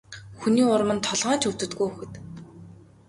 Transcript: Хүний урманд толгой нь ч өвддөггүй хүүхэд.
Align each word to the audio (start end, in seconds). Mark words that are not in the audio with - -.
Хүний 0.39 0.65
урманд 0.73 1.03
толгой 1.07 1.35
нь 1.35 1.41
ч 1.41 1.43
өвддөггүй 1.49 1.87
хүүхэд. 1.89 2.11